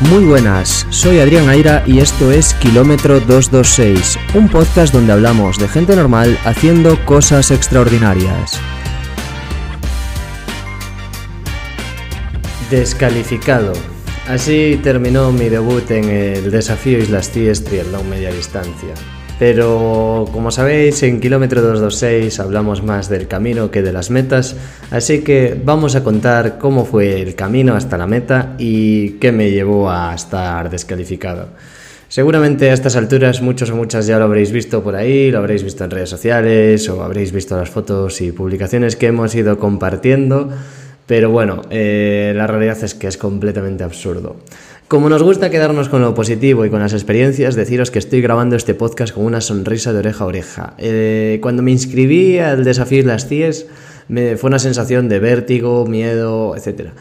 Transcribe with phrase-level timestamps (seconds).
[0.00, 5.66] Muy buenas, soy Adrián Aira y esto es Kilómetro 226, un podcast donde hablamos de
[5.66, 8.60] gente normal haciendo cosas extraordinarias.
[12.70, 13.72] Descalificado.
[14.28, 18.94] Así terminó mi debut en el desafío Islas Cíes Triatlón Media Distancia.
[19.38, 24.56] Pero como sabéis, en Kilómetro 226 hablamos más del camino que de las metas,
[24.90, 29.50] así que vamos a contar cómo fue el camino hasta la meta y qué me
[29.52, 31.50] llevó a estar descalificado.
[32.08, 35.62] Seguramente a estas alturas muchos o muchas ya lo habréis visto por ahí, lo habréis
[35.62, 40.50] visto en redes sociales o habréis visto las fotos y publicaciones que hemos ido compartiendo,
[41.06, 44.36] pero bueno, eh, la realidad es que es completamente absurdo.
[44.88, 48.56] Como nos gusta quedarnos con lo positivo y con las experiencias, deciros que estoy grabando
[48.56, 50.74] este podcast con una sonrisa de oreja a oreja.
[50.78, 53.66] Eh, cuando me inscribí al desafío Las CIES,
[54.08, 56.94] me fue una sensación de vértigo, miedo, etcétera.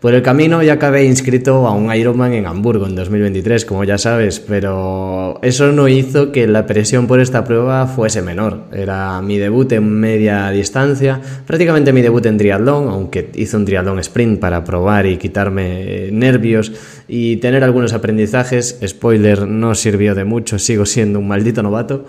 [0.00, 3.96] Por el camino ya acabé inscrito a un Ironman en Hamburgo en 2023, como ya
[3.96, 8.64] sabes, pero eso no hizo que la presión por esta prueba fuese menor.
[8.74, 13.98] Era mi debut en media distancia, prácticamente mi debut en triatlón, aunque hice un triatlón
[14.00, 16.72] sprint para probar y quitarme nervios
[17.08, 18.78] y tener algunos aprendizajes.
[18.86, 22.04] Spoiler, no sirvió de mucho, sigo siendo un maldito novato.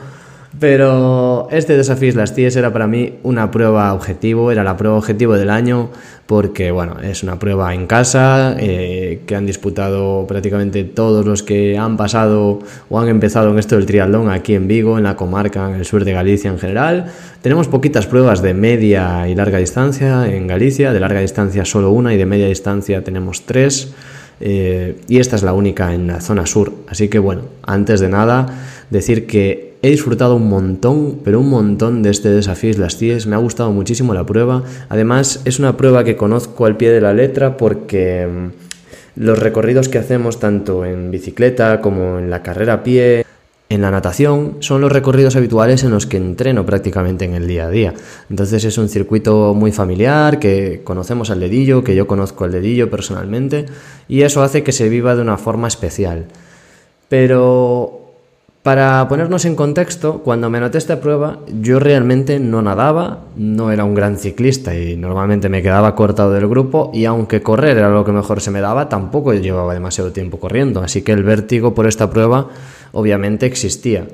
[0.60, 5.36] Pero este desafío Las TIES era para mí una prueba objetivo, era la prueba objetivo
[5.36, 5.90] del año
[6.26, 11.78] porque bueno, es una prueba en casa eh, que han disputado prácticamente todos los que
[11.78, 15.70] han pasado o han empezado en esto del triatlón aquí en Vigo, en la comarca,
[15.70, 17.12] en el sur de Galicia en general.
[17.42, 22.14] Tenemos poquitas pruebas de media y larga distancia en Galicia, de larga distancia solo una
[22.14, 23.94] y de media distancia tenemos tres.
[24.40, 26.74] Eh, y esta es la única en la zona sur.
[26.88, 28.46] Así que bueno, antes de nada,
[28.90, 33.28] decir que He disfrutado un montón, pero un montón de este desafío Las CIES.
[33.28, 34.64] Me ha gustado muchísimo la prueba.
[34.90, 39.88] Además, es una prueba que conozco al pie de la letra porque mm, los recorridos
[39.88, 43.24] que hacemos tanto en bicicleta como en la carrera a pie,
[43.70, 47.66] en la natación, son los recorridos habituales en los que entreno prácticamente en el día
[47.66, 47.94] a día.
[48.30, 52.90] Entonces es un circuito muy familiar, que conocemos al dedillo, que yo conozco al dedillo
[52.90, 53.66] personalmente,
[54.08, 56.26] y eso hace que se viva de una forma especial.
[57.10, 58.07] Pero
[58.68, 63.86] para ponernos en contexto, cuando me anoté esta prueba, yo realmente no nadaba, no era
[63.86, 68.04] un gran ciclista y normalmente me quedaba cortado del grupo y aunque correr era lo
[68.04, 71.88] que mejor se me daba, tampoco llevaba demasiado tiempo corriendo, así que el vértigo por
[71.88, 72.50] esta prueba
[72.92, 74.06] obviamente existía.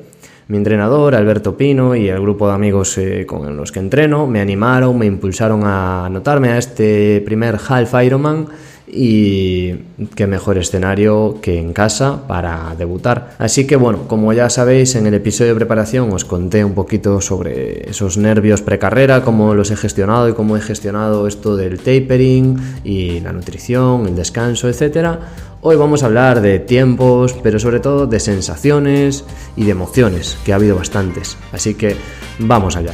[0.49, 4.39] Mi entrenador, Alberto Pino, y el grupo de amigos eh, con los que entreno me
[4.39, 8.45] animaron, me impulsaron a anotarme a este primer Half Ironman
[8.87, 9.73] y
[10.15, 13.35] qué mejor escenario que en casa para debutar.
[13.37, 17.21] Así que bueno, como ya sabéis, en el episodio de preparación os conté un poquito
[17.21, 22.57] sobre esos nervios precarrera, cómo los he gestionado y cómo he gestionado esto del tapering
[22.83, 25.19] y la nutrición, el descanso, etcétera.
[25.61, 29.23] Hoy vamos a hablar de tiempos, pero sobre todo de sensaciones
[29.55, 31.37] y de emociones, que ha habido bastantes.
[31.53, 31.95] Así que
[32.37, 32.91] vamos allá.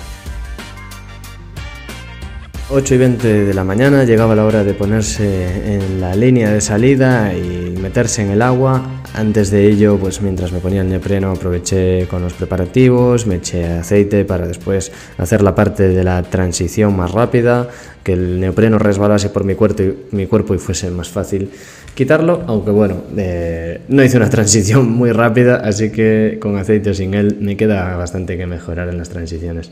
[2.71, 6.61] 8 y 20 de la mañana llegaba la hora de ponerse en la línea de
[6.61, 9.01] salida y meterse en el agua.
[9.15, 13.65] Antes de ello, pues mientras me ponía el neopreno aproveché con los preparativos, me eché
[13.65, 17.67] aceite para después hacer la parte de la transición más rápida,
[18.03, 21.49] que el neopreno resbalase por mi cuerpo y, mi cuerpo y fuese más fácil
[21.95, 26.93] quitarlo, aunque bueno, eh, no hice una transición muy rápida, así que con aceite o
[26.93, 29.71] sin él me queda bastante que mejorar en las transiciones.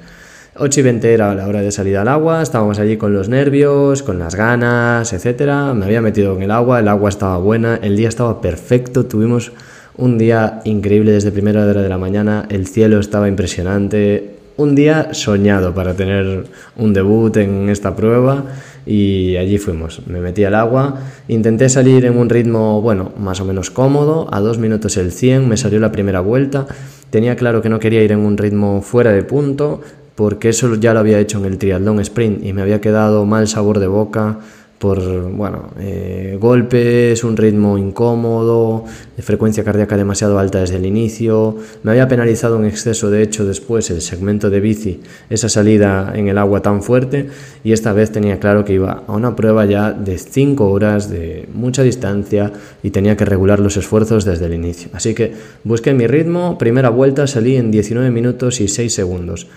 [0.60, 4.02] 8 y 20 era la hora de salida al agua, estábamos allí con los nervios,
[4.02, 5.74] con las ganas, etcétera.
[5.74, 9.52] Me había metido en el agua, el agua estaba buena, el día estaba perfecto, tuvimos
[9.98, 15.14] un día increíble desde primera hora de la mañana, el cielo estaba impresionante, un día
[15.14, 16.46] soñado para tener
[16.76, 18.46] un debut en esta prueba
[18.86, 20.02] y allí fuimos.
[20.08, 24.40] Me metí al agua, intenté salir en un ritmo, bueno, más o menos cómodo, a
[24.40, 26.66] dos minutos el 100, me salió la primera vuelta,
[27.12, 29.82] tenía claro que no quería ir en un ritmo fuera de punto,
[30.18, 33.48] porque eso ya lo había hecho en el triatlón sprint y me había quedado mal
[33.48, 34.40] sabor de boca
[34.80, 38.86] por bueno, eh, golpes, un ritmo incómodo,
[39.20, 41.58] frecuencia cardíaca demasiado alta desde el inicio.
[41.84, 46.28] Me había penalizado en exceso, de hecho, después el segmento de bici, esa salida en
[46.28, 47.28] el agua tan fuerte.
[47.64, 51.48] Y esta vez tenía claro que iba a una prueba ya de 5 horas, de
[51.54, 52.52] mucha distancia,
[52.84, 54.90] y tenía que regular los esfuerzos desde el inicio.
[54.94, 55.34] Así que
[55.64, 59.48] busqué mi ritmo, primera vuelta salí en 19 minutos y 6 segundos.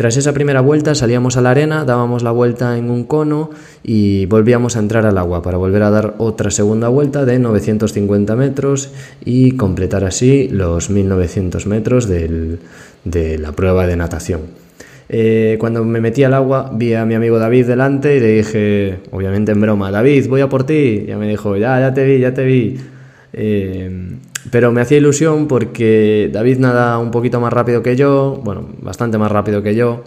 [0.00, 3.50] Tras esa primera vuelta salíamos a la arena, dábamos la vuelta en un cono
[3.82, 8.34] y volvíamos a entrar al agua para volver a dar otra segunda vuelta de 950
[8.34, 12.58] metros y completar así los 1900 metros de
[13.38, 14.40] la prueba de natación.
[15.10, 19.00] Eh, cuando me metí al agua vi a mi amigo David delante y le dije,
[19.10, 21.04] obviamente en broma, David, voy a por ti.
[21.08, 22.78] Ya me dijo, ya, ya te vi, ya te vi.
[23.34, 24.16] Eh,
[24.50, 29.18] pero me hacía ilusión porque David nada un poquito más rápido que yo, bueno, bastante
[29.18, 30.02] más rápido que yo,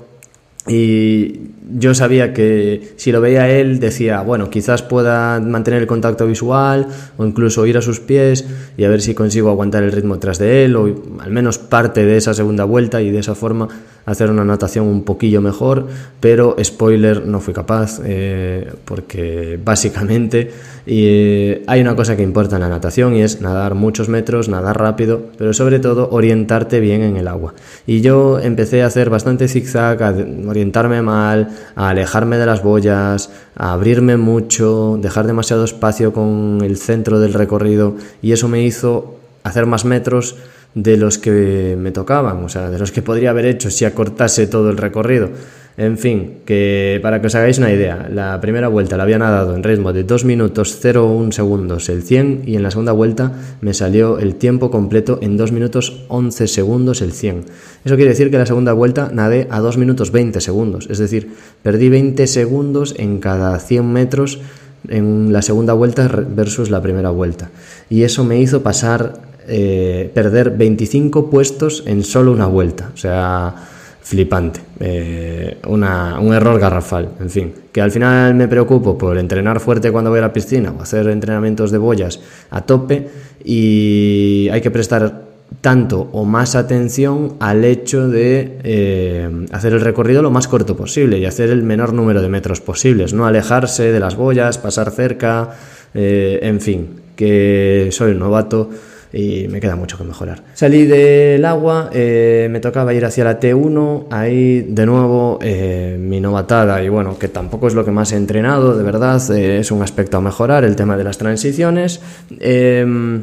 [0.68, 6.28] y yo sabía que si lo veía él decía, bueno, quizás pueda mantener el contacto
[6.28, 6.88] visual
[7.18, 8.46] o incluso ir a sus pies
[8.78, 10.86] y a ver si consigo aguantar el ritmo tras de él o
[11.20, 13.68] al menos parte de esa segunda vuelta y de esa forma
[14.06, 15.88] hacer una natación un poquillo mejor,
[16.20, 20.52] pero spoiler, no fui capaz eh, porque básicamente
[20.86, 24.78] eh, hay una cosa que importa en la natación y es nadar muchos metros, nadar
[24.78, 27.54] rápido, pero sobre todo orientarte bien en el agua.
[27.88, 30.14] Y yo empecé a hacer bastante zigzag, a
[30.48, 36.78] orientarme mal, a alejarme de las boyas, a abrirme mucho, dejar demasiado espacio con el
[36.78, 40.36] centro del recorrido y eso me hizo hacer más metros
[40.76, 44.48] de los que me tocaban, o sea, de los que podría haber hecho si acortase
[44.48, 45.30] todo el recorrido.
[45.76, 49.56] En fin, que para que os hagáis una idea, la primera vuelta la había nadado
[49.56, 53.32] en ritmo de 2 minutos 01 segundos el 100 y en la segunda vuelta
[53.62, 57.46] me salió el tiempo completo en 2 minutos 11 segundos el 100.
[57.86, 61.32] Eso quiere decir que la segunda vuelta nadé a 2 minutos 20 segundos, es decir,
[61.64, 64.42] perdí 20 segundos en cada 100 metros
[64.90, 67.50] en la segunda vuelta versus la primera vuelta.
[67.90, 72.92] Y eso me hizo pasar eh, perder 25 puestos en solo una vuelta.
[72.94, 73.56] O sea,
[74.04, 74.60] flipante.
[74.80, 77.54] Eh, un error garrafal, en fin.
[77.72, 81.08] Que al final me preocupo por entrenar fuerte cuando voy a la piscina o hacer
[81.08, 82.20] entrenamientos de boyas
[82.52, 83.10] a tope
[83.44, 85.24] y hay que prestar
[85.62, 91.20] tanto o más atención al hecho de eh, hacer el recorrido lo más corto posible
[91.20, 95.52] y hacer el menor número de metros posibles, no alejarse de las boyas, pasar cerca,
[95.94, 98.70] en fin, que soy un novato
[99.14, 100.44] y me queda mucho que mejorar.
[100.56, 106.20] Salí del agua, eh, me tocaba ir hacia la T1, ahí de nuevo eh, mi
[106.20, 109.72] novatada y bueno, que tampoco es lo que más he entrenado, de verdad, eh, es
[109.72, 112.02] un aspecto a mejorar, el tema de las transiciones.
[112.40, 113.22] Em,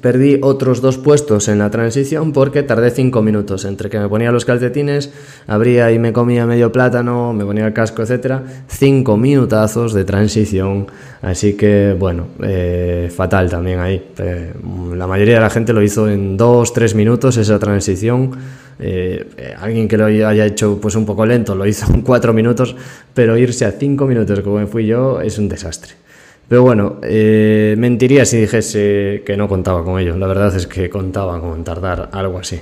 [0.00, 4.32] Perdí otros dos puestos en la transición porque tardé cinco minutos entre que me ponía
[4.32, 5.12] los calcetines,
[5.46, 8.42] abría y me comía medio plátano, me ponía el casco, etcétera.
[8.66, 10.88] Cinco minutazos de transición,
[11.22, 14.04] así que bueno, eh, fatal también ahí.
[14.18, 14.52] Eh,
[14.96, 18.32] la mayoría de la gente lo hizo en dos, tres minutos esa transición.
[18.80, 22.74] Eh, alguien que lo haya hecho pues un poco lento lo hizo en cuatro minutos,
[23.14, 26.03] pero irse a cinco minutos como fui yo es un desastre.
[26.48, 30.16] Pero bueno, eh, mentiría si dijese que no contaba con ello.
[30.16, 32.60] La verdad es que contaba con tardar algo así.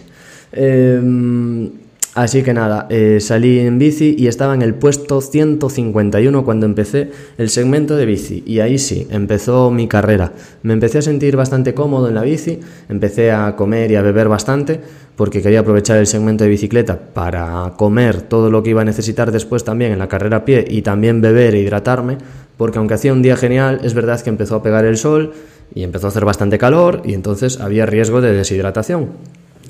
[0.52, 1.70] Em,
[2.14, 7.11] así que nada, eh, salí en bici y estaba en el puesto 151 cuando empecé
[7.38, 8.44] el segmento de bici.
[8.46, 10.32] Y ahí sí, empezó mi carrera.
[10.62, 14.28] Me empecé a sentir bastante cómodo en la bici, empecé a comer y a beber
[14.28, 14.81] bastante
[15.17, 19.31] porque quería aprovechar el segmento de bicicleta para comer todo lo que iba a necesitar
[19.31, 22.19] después también en la carrera a pie y también beber e hidratarme
[22.56, 25.32] porque aunque hacía un día genial, es verdad que empezó a pegar el sol
[25.75, 29.10] y empezó a hacer bastante calor y entonces había riesgo de deshidratación.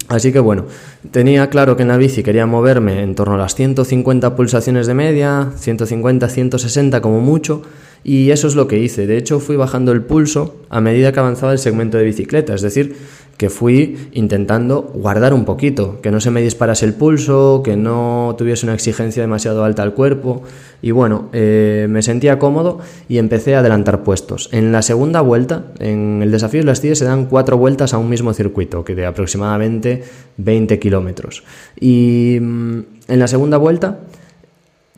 [0.08, 0.66] Así que bueno,
[1.10, 4.94] tenía claro que en la bici quería moverme en torno a las 150 pulsaciones de
[4.94, 7.62] media, 150, 160 como mucho,
[8.04, 9.06] y eso es lo que hice.
[9.06, 12.62] De hecho, fui bajando el pulso a medida que avanzaba el segmento de bicicleta, es
[12.62, 12.96] decir,
[13.42, 18.36] que fui intentando guardar un poquito, que no se me disparase el pulso, que no
[18.38, 20.44] tuviese una exigencia demasiado alta al cuerpo.
[20.80, 22.78] Y bueno, eh, me sentía cómodo
[23.08, 24.48] y empecé a adelantar puestos.
[24.52, 27.98] En la segunda vuelta, en el desafío de las TIE se dan cuatro vueltas a
[27.98, 30.04] un mismo circuito, que de aproximadamente
[30.36, 31.42] 20 kilómetros.
[31.80, 34.02] Y mm, en la segunda vuelta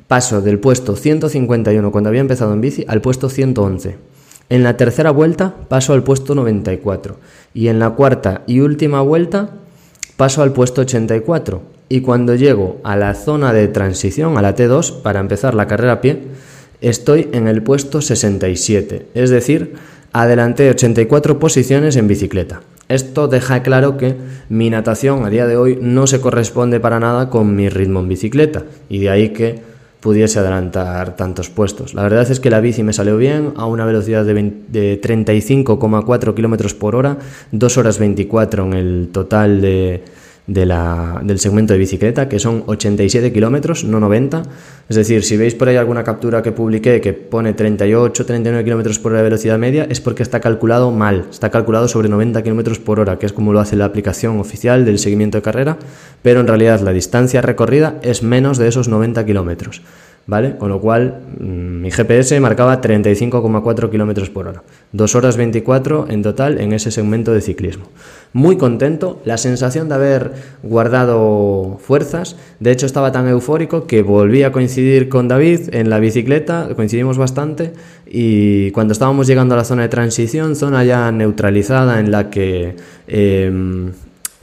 [0.06, 4.13] paso del puesto 151 cuando había empezado en bici al puesto 111.
[4.48, 7.18] En la tercera vuelta paso al puesto 94
[7.54, 9.50] y en la cuarta y última vuelta
[10.16, 15.02] paso al puesto 84 y cuando llego a la zona de transición, a la T2,
[15.02, 16.22] para empezar la carrera a pie,
[16.80, 19.74] estoy en el puesto 67, es decir,
[20.12, 22.62] adelanté 84 posiciones en bicicleta.
[22.88, 24.14] Esto deja claro que
[24.48, 28.08] mi natación a día de hoy no se corresponde para nada con mi ritmo en
[28.08, 28.64] bicicleta.
[28.88, 29.62] Y de ahí que
[30.04, 31.94] pudiese adelantar tantos puestos.
[31.94, 34.34] La verdad es que la bici me salió bien a una velocidad de,
[34.68, 37.16] de 35,4 km por hora,
[37.52, 40.04] 2 horas 24 en el total de,
[40.46, 44.42] de la, del segmento de bicicleta, que son 87 kilómetros, no 90.
[44.88, 48.98] Es decir, si veis por ahí alguna captura que publiqué que pone 38, 39 kilómetros
[48.98, 52.78] por hora de velocidad media, es porque está calculado mal, está calculado sobre 90 kilómetros
[52.78, 55.78] por hora, que es como lo hace la aplicación oficial del seguimiento de carrera,
[56.22, 59.82] pero en realidad la distancia recorrida es menos de esos 90 kilómetros.
[60.26, 60.56] ¿Vale?
[60.56, 64.62] Con lo cual mm, mi GPS marcaba 35,4 kilómetros por hora.
[64.92, 67.84] 2 horas 24 en total en ese segmento de ciclismo.
[68.32, 72.36] Muy contento, la sensación de haber guardado fuerzas.
[72.58, 77.18] De hecho, estaba tan eufórico que volví a coincidir con David en la bicicleta, coincidimos
[77.18, 77.72] bastante.
[78.06, 82.76] Y cuando estábamos llegando a la zona de transición, zona ya neutralizada en la que.
[83.06, 83.92] Em,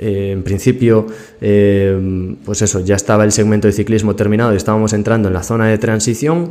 [0.02, 1.06] eh, en principio,
[1.40, 5.44] eh, pues eso, ya estaba el segmento de ciclismo terminado y estábamos entrando en la
[5.44, 6.50] zona de transición.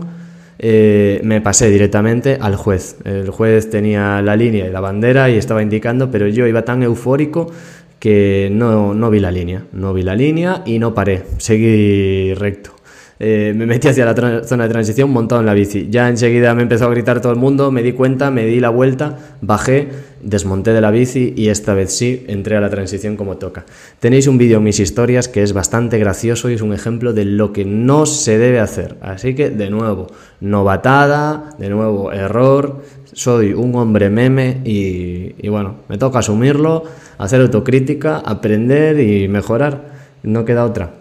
[0.61, 2.97] Eh, me pasé directamente al juez.
[3.05, 6.85] El juez tenía la línea y la bandera y estaba indicando, pero yo iba tan
[6.85, 7.51] eufórico
[7.99, 9.65] que no, no vi la línea.
[9.73, 11.25] No vi la línea y no paré.
[11.39, 12.80] Seguí recto.
[13.23, 15.89] Eh, me metí hacia la zona de transición montado en la bici.
[15.91, 18.71] Ya enseguida me empezó a gritar todo el mundo, me di cuenta, me di la
[18.71, 19.89] vuelta, bajé,
[20.23, 23.67] desmonté de la bici y esta vez sí entré a la transición como toca.
[23.99, 27.27] Tenéis un vídeo en mis historias que es bastante gracioso y es un ejemplo de
[27.27, 28.97] lo que no se debe hacer.
[29.03, 30.07] Así que, de nuevo,
[30.41, 32.83] novatada, de nuevo, error.
[33.13, 36.85] Soy un hombre meme y, y bueno, me toca asumirlo,
[37.19, 39.91] hacer autocrítica, aprender y mejorar.
[40.23, 41.00] No queda otra.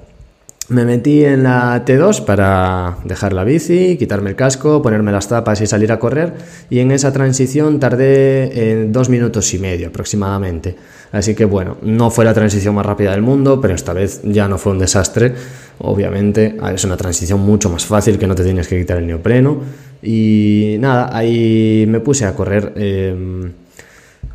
[0.69, 5.59] Me metí en la T2 para dejar la bici, quitarme el casco, ponerme las tapas
[5.61, 6.33] y salir a correr.
[6.69, 10.75] Y en esa transición tardé en dos minutos y medio aproximadamente.
[11.11, 14.47] Así que bueno, no fue la transición más rápida del mundo, pero esta vez ya
[14.47, 15.33] no fue un desastre.
[15.79, 19.61] Obviamente es una transición mucho más fácil que no te tienes que quitar el neopreno.
[20.03, 22.73] Y nada, ahí me puse a correr.
[22.75, 23.51] Em,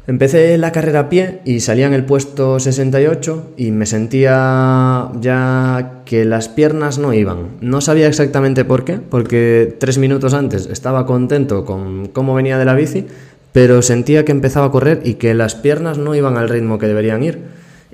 [0.06, 6.02] Empecé la carrera a pie y salía en el puesto 68 y me sentía ya
[6.04, 7.48] que las piernas no iban.
[7.62, 12.66] No sabía exactamente por qué, porque tres minutos antes estaba contento con cómo venía de
[12.66, 13.06] la bici,
[13.52, 16.86] pero sentía que empezaba a correr y que las piernas no iban al ritmo que
[16.86, 17.38] deberían ir.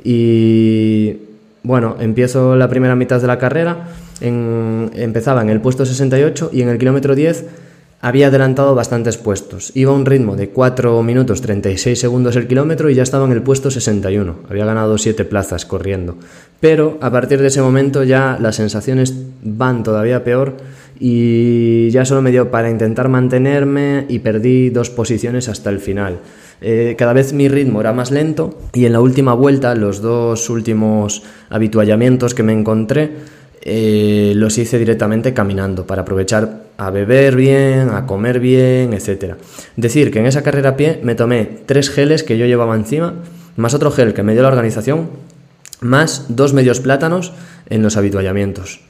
[0.02, 1.17] Y
[1.62, 3.87] bueno, empiezo la primera mitad de la carrera,
[4.21, 7.45] empezaba en el puesto 68 y en el kilómetro 10
[8.02, 9.73] había adelantado bastantes puestos.
[9.75, 13.33] Iba a un ritmo de 4 minutos 36 segundos el kilómetro y ya estaba en
[13.33, 14.37] el puesto 61.
[14.49, 16.16] Había ganado 7 plazas corriendo.
[16.61, 20.57] Pero a partir de ese momento ya las sensaciones van todavía peor
[20.99, 26.21] y ya solo me dio para intentar mantenerme y perdí dos posiciones hasta el final.
[26.62, 30.50] Eh, cada vez mi ritmo era más lento y en la última vuelta, los dos
[30.50, 33.11] últimos habituallamientos que me encontré,
[33.62, 39.35] eh, los hice directamente caminando para aprovechar a beber bien, a comer bien, etc.
[39.77, 43.17] Decir que en esa carrera a pie me tomé tres geles que yo llevaba encima,
[43.57, 45.11] más otro gel que me dio la organización,
[45.83, 47.35] más dos medios plátanos
[47.69, 48.81] en los habituallamientos.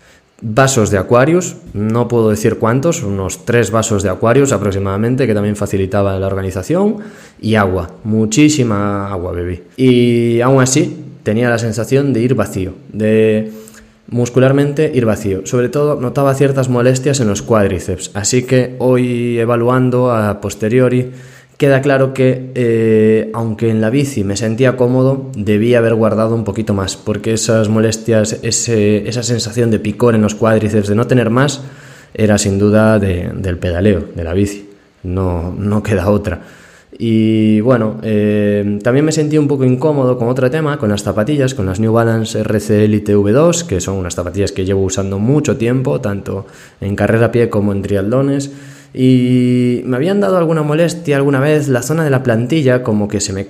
[0.40, 5.56] Vasos de Aquarius, no puedo decir cuántos, unos tres vasos de Aquarius aproximadamente, que también
[5.56, 6.99] facilitaba la organización,
[7.40, 9.64] y agua, muchísima agua bebí.
[9.76, 13.52] Y aún así tenía la sensación de ir vacío, de
[14.10, 20.10] Muscularmente ir vacío, sobre todo notaba ciertas molestias en los cuádriceps, así que hoy evaluando
[20.10, 21.12] a posteriori
[21.56, 26.42] queda claro que eh, aunque en la bici me sentía cómodo, debía haber guardado un
[26.42, 31.28] poquito más, porque esas molestias, esa sensación de picor en los cuádriceps, de no tener
[31.28, 31.60] más,
[32.14, 34.70] era sin duda del pedaleo, de la bici,
[35.02, 36.40] no, no queda otra.
[37.02, 41.54] Y bueno, eh, también me sentí un poco incómodo con otro tema, con las zapatillas,
[41.54, 45.57] con las New Balance RC Elite V2, que son unas zapatillas que llevo usando mucho
[45.57, 46.45] tiempo, tanto
[46.78, 48.50] en carrera a pie como en triatlones.
[48.92, 53.21] Y me habían dado alguna molestia alguna vez la zona de la plantilla, como que
[53.21, 53.47] se me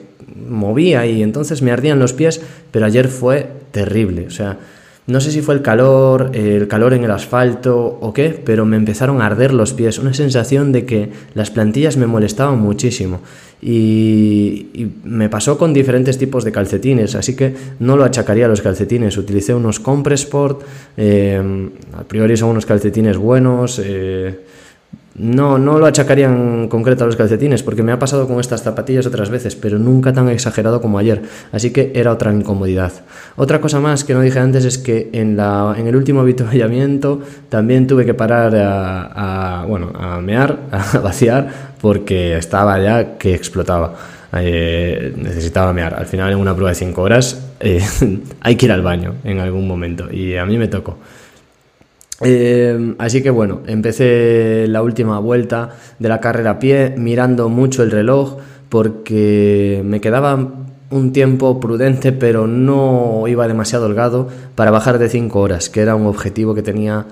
[0.49, 2.40] movía y entonces me ardían los pies,
[2.71, 4.28] pero ayer fue terrible.
[4.28, 4.59] O sea,
[5.07, 8.76] no sé si fue el calor, el calor en el asfalto o qué, pero me
[8.76, 13.21] empezaron a arder los pies, una sensación de que las plantillas me molestaban muchísimo.
[13.62, 14.66] Y,
[15.04, 19.16] me pasó con diferentes tipos de calcetines, así que no lo achacaría a los calcetines.
[19.19, 20.62] Utilicé unos Compressport,
[20.97, 23.80] eh, a priori son unos calcetines buenos.
[23.85, 24.40] Eh,
[25.20, 28.62] no, no lo achacaría en concreto a los calcetines, porque me ha pasado con estas
[28.62, 31.22] zapatillas otras veces, pero nunca tan exagerado como ayer,
[31.52, 32.92] así que era otra incomodidad.
[33.36, 37.20] Otra cosa más que no dije antes es que en, la, en el último avituallamiento
[37.50, 41.48] también tuve que parar a, bueno, a mear, a vaciar,
[41.80, 43.94] porque estaba ya que explotaba.
[44.32, 45.94] Eh, necesitaba mear.
[45.94, 47.82] Al final, en una prueba de 5 horas, eh,
[48.40, 50.98] hay que ir al baño en algún momento, y a mí me tocó.
[52.22, 57.82] Eh, así que bueno, empecé la última vuelta de la carrera a pie mirando mucho
[57.82, 58.36] el reloj
[58.68, 60.48] porque me quedaba
[60.90, 65.94] un tiempo prudente pero no iba demasiado holgado para bajar de 5 horas, que era
[65.94, 67.06] un objetivo que tenía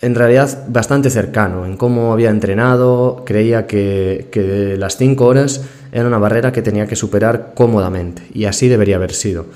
[0.00, 5.62] en realidad bastante cercano en cómo había entrenado, creía que, que las 5 horas
[5.92, 9.46] era una barrera que tenía que superar cómodamente y así debería haber sido.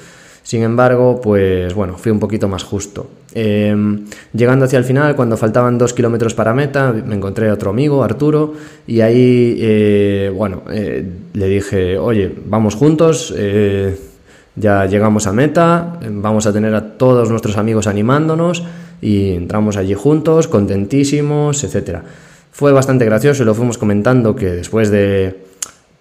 [0.43, 3.09] Sin embargo, pues bueno, fui un poquito más justo.
[3.35, 7.71] Em, llegando hacia el final, cuando faltaban dos kilómetros para meta, me encontré a otro
[7.71, 8.55] amigo, Arturo,
[8.87, 13.97] y ahí, eh, bueno, eh, le dije, oye, vamos juntos, eh,
[14.57, 18.65] ya llegamos a meta, vamos a tener a todos nuestros amigos animándonos
[19.01, 22.01] y entramos allí juntos, contentísimos, etc.
[22.51, 25.52] Fue bastante gracioso y lo fuimos comentando que después de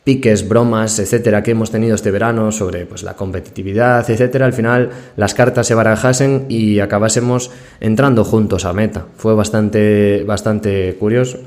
[0.03, 4.89] piques, bromas, etcétera, que hemos tenido este verano sobre pues, la competitividad, etcétera, al final
[5.15, 9.05] las cartas se barajasen y acabásemos entrando juntos a meta.
[9.15, 11.39] Fue bastante, bastante curioso.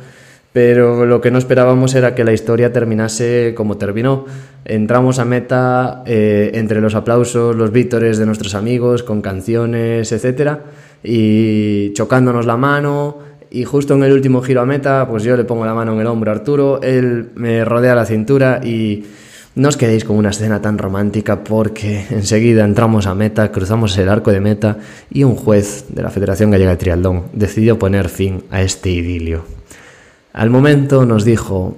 [0.55, 4.25] Pero lo que no esperábamos era que la historia terminase como terminó.
[4.65, 10.61] Entramos a meta eh, entre los aplausos, los vítores de nuestros amigos, con canciones, etcétera,
[11.03, 13.19] y chocándonos la mano,
[13.55, 16.01] y justo en el último giro a meta, pues yo le pongo la mano en
[16.01, 19.05] el hombro a Arturo, él me rodea la cintura y
[19.55, 24.09] no os quedéis con una escena tan romántica porque enseguida entramos a meta, cruzamos el
[24.09, 28.43] arco de meta y un juez de la Federación Gallega de Triatlón decidió poner fin
[28.51, 29.45] a este idilio.
[30.33, 31.77] Al momento nos dijo,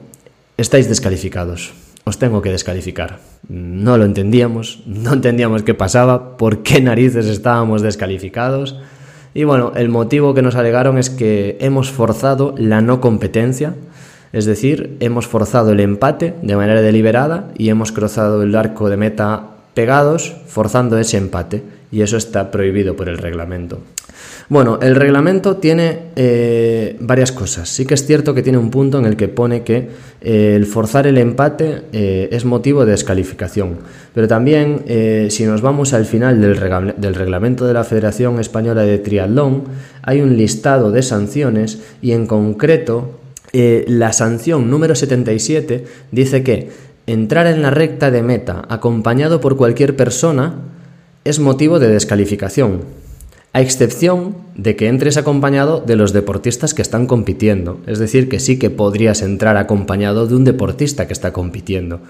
[0.57, 3.19] estáis descalificados, os tengo que descalificar.
[3.51, 8.77] No lo entendíamos, no entendíamos qué pasaba, por qué narices estábamos descalificados.
[9.37, 13.75] Y bueno, el motivo que nos alegaron es que hemos forzado la no competencia,
[14.33, 18.97] es decir, hemos forzado el empate de manera deliberada y hemos cruzado el arco de
[18.97, 19.43] meta
[19.75, 23.81] pegados, forzando ese empate, y eso está prohibido por el reglamento.
[24.49, 27.69] Bueno, el reglamento tiene eh, varias cosas.
[27.69, 29.89] Sí que es cierto que tiene un punto en el que pone que
[30.21, 33.79] eh, el forzar el empate eh, es motivo de descalificación.
[34.15, 34.85] Pero también,
[35.29, 36.59] si nos vamos al final del,
[36.97, 39.65] del reglamento de la Federación Española de Triatlón,
[40.01, 43.21] hay un listado de sanciones y en concreto
[43.53, 46.71] la sanción número 77 dice que
[47.07, 50.55] entrar en la recta de meta acompañado por cualquier persona
[51.29, 52.83] es motivo de descalificación
[53.53, 57.81] a excepción de que entres acompañado de los deportistas que están compitiendo.
[57.87, 62.01] Es decir, que sí que podrías entrar acompañado de un deportista que está compitiendo.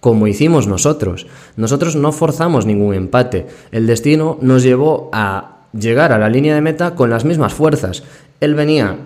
[0.00, 1.26] Como hicimos nosotros.
[1.56, 3.46] Nosotros no forzamos ningún empate.
[3.72, 8.02] El destino nos llevó a llegar a la línea de meta con las mismas fuerzas.
[8.40, 8.98] Él venía,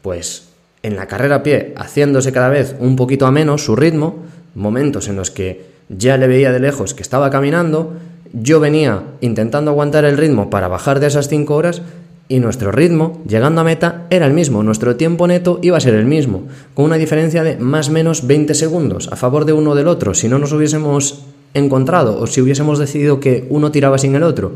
[0.00, 0.48] pues,
[0.82, 4.24] en la carrera a pie, haciéndose cada vez un poquito a menos su ritmo,
[4.54, 7.92] momentos en los que ya le veía de lejos que estaba caminando,
[8.32, 11.82] yo venía intentando aguantar el ritmo para bajar de esas 5 horas
[12.28, 15.94] y nuestro ritmo, llegando a meta, era el mismo, nuestro tiempo neto iba a ser
[15.94, 19.74] el mismo, con una diferencia de más o menos 20 segundos a favor de uno
[19.74, 24.14] del otro, si no nos hubiésemos encontrado o si hubiésemos decidido que uno tiraba sin
[24.14, 24.52] el otro.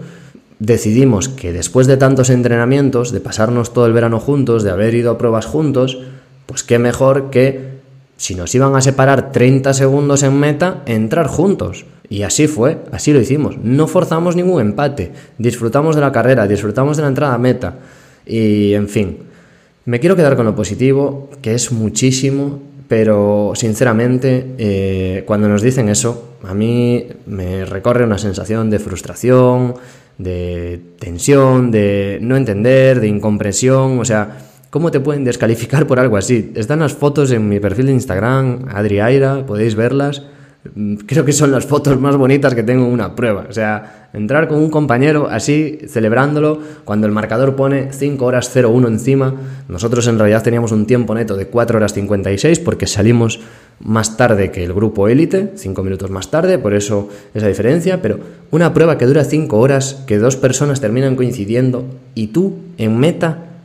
[0.59, 5.11] Decidimos que después de tantos entrenamientos, de pasarnos todo el verano juntos, de haber ido
[5.11, 5.99] a pruebas juntos,
[6.47, 7.77] pues qué mejor que
[8.17, 11.85] si nos iban a separar 30 segundos en meta, entrar juntos.
[12.09, 13.57] Y así fue, así lo hicimos.
[13.59, 17.75] No forzamos ningún empate, disfrutamos de la carrera, disfrutamos de la entrada a meta.
[18.25, 19.19] Y en fin,
[19.85, 25.89] me quiero quedar con lo positivo, que es muchísimo, pero sinceramente, eh, cuando nos dicen
[25.89, 29.75] eso, a mí me recorre una sensación de frustración,
[30.19, 34.39] de tensión, de no entender, de incomprensión, o sea,
[34.71, 36.53] ¿cómo te pueden descalificar por algo así?
[36.55, 40.23] Están las fotos en mi perfil de Instagram, Adri Aira, podéis verlas
[41.07, 43.47] creo que son las fotos más bonitas que tengo en una prueba.
[43.49, 48.89] O sea, entrar con un compañero así, celebrándolo, cuando el marcador pone 5 horas 01
[48.89, 49.35] encima,
[49.69, 53.41] nosotros en realidad teníamos un tiempo neto de 4 horas 56 porque salimos
[53.81, 58.19] más tarde que el grupo élite, 5 minutos más tarde, por eso esa diferencia, pero
[58.51, 63.56] una prueba que dura 5 horas, que dos personas terminan coincidiendo y tú en meta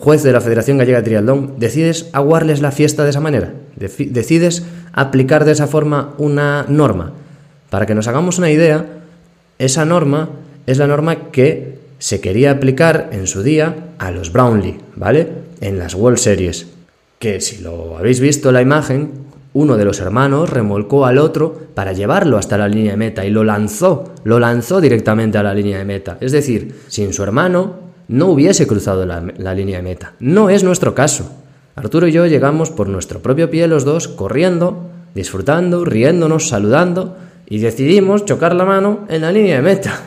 [0.00, 4.64] juez de la Federación Gallega de Triatlón, decides aguarles la fiesta de esa manera, decides
[4.92, 7.12] aplicar de esa forma una norma.
[7.68, 8.86] Para que nos hagamos una idea,
[9.58, 10.30] esa norma
[10.66, 15.28] es la norma que se quería aplicar en su día a los Brownlee, ¿vale?
[15.60, 16.68] En las World Series.
[17.18, 19.10] Que si lo habéis visto la imagen,
[19.52, 23.30] uno de los hermanos remolcó al otro para llevarlo hasta la línea de meta y
[23.30, 26.16] lo lanzó, lo lanzó directamente a la línea de meta.
[26.22, 30.14] Es decir, sin su hermano no hubiese cruzado la, línea de meta.
[30.18, 31.30] No es nuestro caso.
[31.76, 37.16] Arturo y yo llegamos por nuestro propio pie los dos, corriendo, disfrutando, riéndonos, saludando,
[37.48, 40.00] y decidimos chocar la mano en la línea de meta.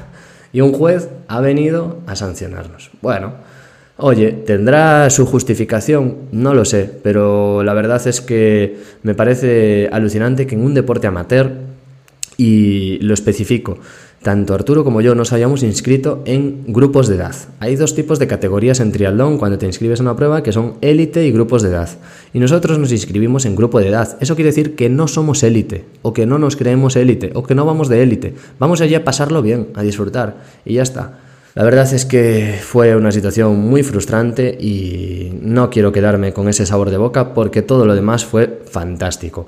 [0.52, 2.92] Y un juez ha venido a sancionarnos.
[3.02, 3.36] Bueno,
[3.96, 6.28] oye, ¿tendrá su justificación?
[6.34, 11.08] No lo sé, pero la verdad es que me parece alucinante que en un deporte
[11.08, 11.54] amateur,
[12.36, 13.78] y lo especifico,
[14.24, 17.36] tanto Arturo como yo nos habíamos inscrito en grupos de edad.
[17.60, 20.76] Hay dos tipos de categorías en triatlón cuando te inscribes a una prueba que son
[20.82, 21.90] élite y grupos de edad.
[22.34, 24.18] Y nosotros nos inscribimos en grupo de edad.
[24.22, 27.54] Eso quiere decir que no somos élite, o que no nos creemos élite, o que
[27.54, 28.34] no vamos de élite.
[28.60, 31.20] Vamos allí a pasarlo bien, a disfrutar, y ya está.
[31.56, 36.66] La verdad es que fue una situación muy frustrante y no quiero quedarme con ese
[36.66, 39.48] sabor de boca porque todo lo demás fue fantástico.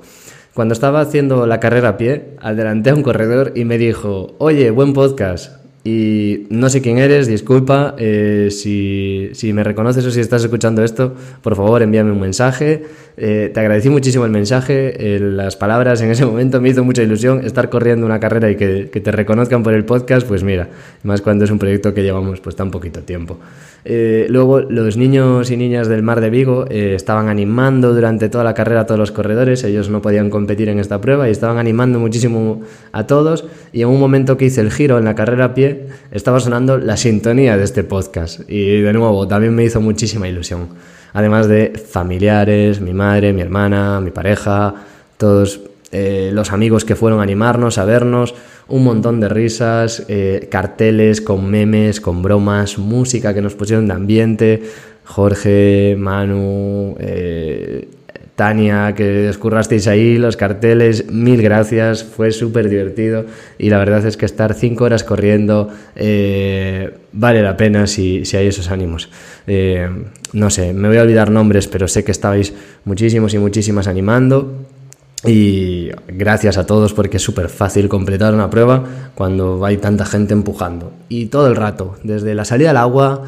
[0.56, 4.70] Cuando estaba haciendo la carrera a pie, adelanté a un corredor y me dijo, oye,
[4.70, 5.52] buen podcast.
[5.84, 10.82] Y no sé quién eres, disculpa, eh, si, si, me reconoces o si estás escuchando
[10.82, 12.86] esto, por favor envíame un mensaje.
[13.18, 17.02] Eh, te agradecí muchísimo el mensaje, eh, las palabras en ese momento me hizo mucha
[17.02, 20.68] ilusión estar corriendo una carrera y que, te reconozcan por el podcast, pues mira,
[21.02, 23.38] más cuando es un proyecto que llevamos pues tan poquito tiempo.
[23.84, 28.80] luego los niños y niñas del Mar de Vigo estaban animando durante toda la carrera
[28.80, 32.62] a todos los corredores, ellos no podían competir en esta prueba y estaban animando muchísimo
[32.92, 35.86] a todos y en un momento que hice el giro en la carrera a pie,
[36.10, 40.68] estaba sonando la sintonía de este podcast y de nuevo también me hizo muchísima ilusión.
[41.16, 44.74] Además de familiares, mi madre, mi hermana, mi pareja,
[45.16, 48.34] todos eh, los amigos que fueron a animarnos, a vernos,
[48.68, 53.94] un montón de risas, eh, carteles con memes, con bromas, música que nos pusieron de
[53.94, 54.62] ambiente,
[55.06, 57.88] Jorge, Manu, eh,
[58.36, 63.24] Tania, que descurrasteis ahí los carteles, mil gracias, fue súper divertido
[63.58, 68.46] y la verdad es que estar cinco horas corriendo eh, vale la pena si, hay
[68.46, 69.08] esos ánimos.
[69.46, 69.88] Eh,
[70.34, 72.52] no sé, me voy a olvidar nombres, pero sé que estabais
[72.84, 74.66] muchísimos y muchísimas animando.
[75.24, 80.34] Y gracias a todos porque es súper fácil completar una prueba cuando hay tanta gente
[80.34, 80.92] empujando.
[81.08, 83.22] Y todo el rato, desde la salida al agua,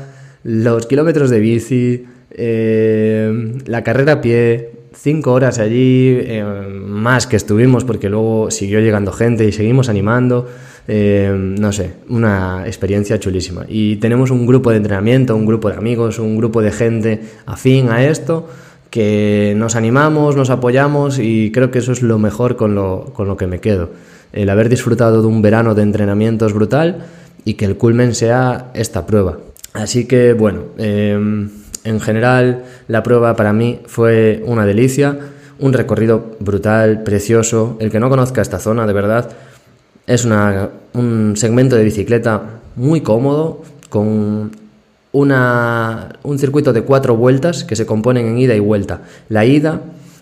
[0.44, 7.36] los kilómetros de bici, eh, la carrera a pie, cinco horas allí, eh, más que
[7.36, 10.46] estuvimos, porque luego siguió llegando gente y seguimos animando.
[10.90, 13.66] Eh, no sé, una experiencia chulísima.
[13.68, 17.90] Y tenemos un grupo de entrenamiento, un grupo de amigos, un grupo de gente afín
[17.90, 18.48] a esto,
[18.90, 23.28] que nos animamos, nos apoyamos y creo que eso es lo mejor con lo, con
[23.28, 23.90] lo que me quedo.
[24.32, 27.04] El haber disfrutado de un verano de entrenamientos brutal
[27.44, 29.38] y que el culmen sea esta prueba.
[29.74, 31.48] Así que bueno, eh,
[31.88, 35.18] en general, la prueba para mí fue una delicia,
[35.58, 37.76] un recorrido brutal, precioso.
[37.80, 39.30] El que no conozca esta zona, de verdad,
[40.06, 42.42] es un segmento de bicicleta
[42.76, 44.52] muy cómodo, con
[45.12, 49.00] un circuito de cuatro vueltas que se componen en ida y vuelta.
[49.28, 49.80] La ida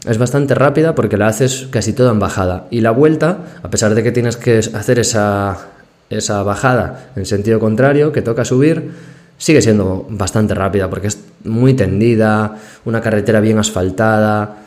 [0.08, 2.66] es bastante rápida porque la haces casi toda en bajada.
[2.70, 5.66] Y la vuelta, a pesar de que tienes que hacer esa,
[6.10, 8.92] esa bajada en sentido contrario, que toca subir,
[9.38, 14.62] sigue siendo bastante rápida porque es muy tendida, una carretera bien asfaltada,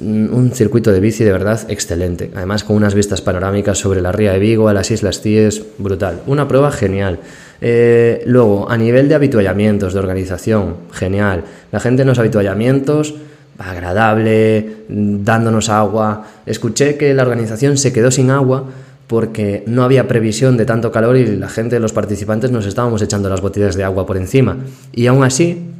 [0.00, 4.32] un circuito de bici de verdad excelente, además con unas vistas panorámicas sobre la ría
[4.32, 7.20] de Vigo, a las Islas Cíes, brutal, una prueba genial.
[7.60, 13.14] Eh, luego, a nivel de habituallamientos, de organización, genial, la gente en los habituallamientos,
[13.58, 18.66] agradable, dándonos agua, escuché que la organización se quedó sin agua
[19.06, 23.28] porque no había previsión de tanto calor y la gente, los participantes, nos estábamos echando
[23.28, 24.56] las botellas de agua por encima.
[24.92, 25.70] Y aún así,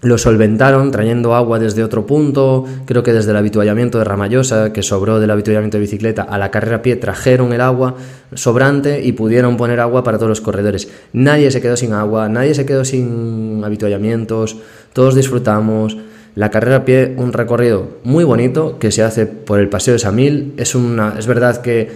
[0.00, 4.84] lo solventaron trayendo agua desde otro punto, creo que desde el habituallamiento de Ramallosa, que
[4.84, 7.96] sobró del habituallamiento de bicicleta, a la carrera a pie trajeron el agua
[8.32, 10.88] sobrante y pudieron poner agua para todos los corredores.
[11.12, 14.58] Nadie se quedó sin agua, nadie se quedó sin habituallamientos,
[14.92, 15.96] todos disfrutamos.
[16.36, 19.98] La carrera a pie, un recorrido muy bonito que se hace por el Paseo de
[19.98, 20.54] Samil.
[20.58, 21.90] Es, una, es verdad que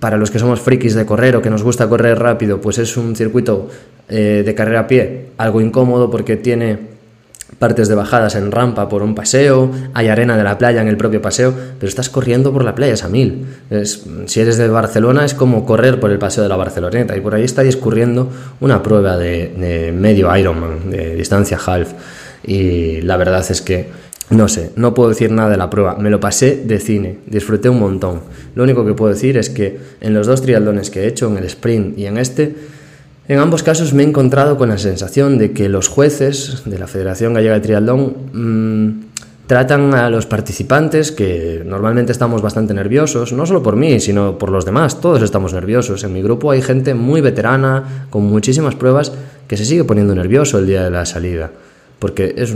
[0.00, 2.96] para los que somos frikis de correr o que nos gusta correr rápido, pues es
[2.96, 3.68] un circuito
[4.08, 6.98] eh, de carrera a pie algo incómodo porque tiene
[7.58, 10.96] partes de bajadas en rampa por un paseo, hay arena de la playa en el
[10.96, 13.46] propio paseo, pero estás corriendo por la playa es a mil.
[14.26, 17.34] si eres de Barcelona es como correr por el paseo de la Barceloneta y por
[17.34, 21.92] ahí está discurriendo una prueba de, de medio Ironman, de distancia half.
[22.44, 23.88] Y la verdad es que
[24.30, 25.96] no sé, no puedo decir nada de la prueba.
[25.96, 28.20] Me lo pasé de cine, disfruté un montón.
[28.54, 31.38] Lo único que puedo decir es que en los dos triatlones que he hecho, en
[31.38, 32.54] el sprint y en este,
[33.28, 36.86] en ambos casos me he encontrado con la sensación de que los jueces de la
[36.86, 39.08] Federación Gallega de Triatlón mmm,
[39.46, 44.50] tratan a los participantes, que normalmente estamos bastante nerviosos, no solo por mí, sino por
[44.50, 46.04] los demás, todos estamos nerviosos.
[46.04, 49.12] En mi grupo hay gente muy veterana, con muchísimas pruebas,
[49.46, 51.50] que se sigue poniendo nervioso el día de la salida,
[51.98, 52.54] porque es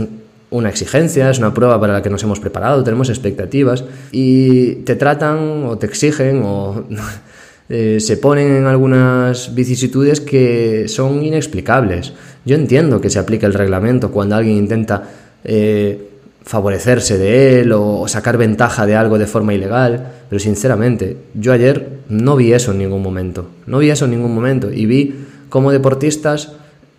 [0.53, 4.95] una exigencia, es una prueba para la que nos hemos preparado, tenemos expectativas y te
[4.95, 6.83] tratan o te exigen o
[7.69, 12.13] eh, se ponen en algunas vicisitudes que son inexplicables.
[12.45, 15.03] Yo entiendo que se aplique el reglamento cuando alguien intenta
[15.43, 16.09] eh,
[16.43, 21.99] favorecerse de él o sacar ventaja de algo de forma ilegal, pero sinceramente, yo ayer
[22.09, 25.15] no vi eso en ningún momento, no vi eso en ningún momento y vi
[25.49, 26.51] cómo deportistas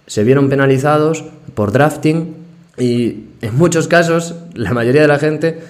[0.06, 2.43] se vieron penalizados por drafting
[2.78, 5.60] y en muchos casos la mayoría de la gente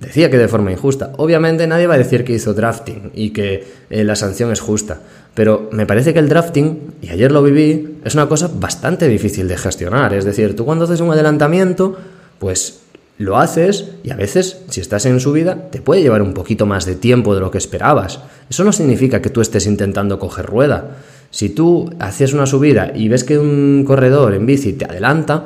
[0.00, 1.12] decía que de forma injusta.
[1.16, 5.00] Obviamente nadie va a decir que hizo drafting y que eh, la sanción es justa,
[5.34, 9.48] pero me parece que el drafting, y ayer lo viví, es una cosa bastante difícil
[9.48, 10.14] de gestionar.
[10.14, 11.96] Es decir, tú cuando haces un adelantamiento,
[12.38, 12.80] pues
[13.18, 16.84] lo haces y a veces, si estás en subida, te puede llevar un poquito más
[16.84, 18.20] de tiempo de lo que esperabas.
[18.50, 20.96] Eso no significa que tú estés intentando coger rueda.
[21.30, 25.44] Si tú haces una subida y ves que un corredor en bici te adelanta,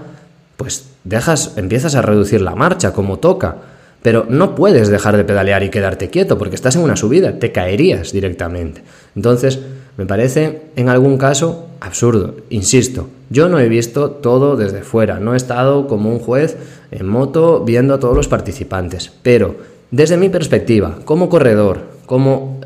[0.59, 3.57] pues dejas, empiezas a reducir la marcha como toca.
[4.03, 7.51] Pero no puedes dejar de pedalear y quedarte quieto porque estás en una subida, te
[7.51, 8.83] caerías directamente.
[9.17, 9.59] Entonces,
[9.97, 12.37] me parece en algún caso absurdo.
[12.51, 16.57] Insisto, yo no he visto todo desde fuera, no he estado como un juez
[16.91, 19.57] en moto viendo a todos los participantes, pero
[19.91, 22.58] desde mi perspectiva, como corredor, como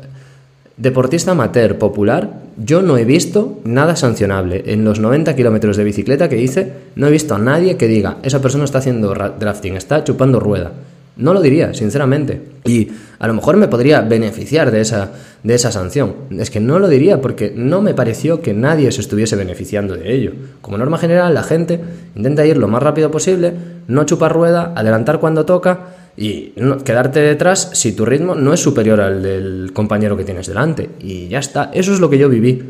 [0.77, 4.63] deportista amateur popular, yo no he visto nada sancionable.
[4.67, 8.17] En los 90 kilómetros de bicicleta que hice, no he visto a nadie que diga,
[8.23, 10.71] esa persona está haciendo drafting, está chupando rueda.
[11.15, 12.41] No lo diría, sinceramente.
[12.65, 15.11] Y a lo mejor me podría beneficiar de esa,
[15.43, 16.15] de esa sanción.
[16.31, 20.11] Es que no lo diría porque no me pareció que nadie se estuviese beneficiando de
[20.11, 20.31] ello.
[20.61, 21.79] Como norma general, la gente
[22.15, 23.53] intenta ir lo más rápido posible,
[23.87, 25.81] no chupar rueda, adelantar cuando toca
[26.15, 26.53] y
[26.85, 30.89] quedarte detrás si tu ritmo no es superior al del compañero que tienes delante.
[30.99, 31.71] Y ya está.
[31.73, 32.61] Eso es lo que yo viví.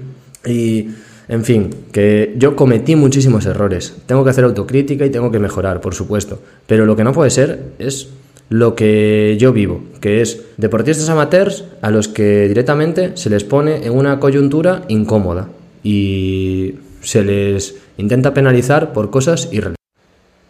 [0.45, 0.87] Y.
[1.29, 3.95] En fin, que yo cometí muchísimos errores.
[4.05, 6.41] Tengo que hacer autocrítica y tengo que mejorar, por supuesto.
[6.67, 8.09] Pero lo que no puede ser es
[8.49, 13.85] lo que yo vivo, que es deportistas amateurs a los que directamente se les pone
[13.85, 15.49] en una coyuntura incómoda
[15.83, 19.77] y se les intenta penalizar por cosas irrelevantes.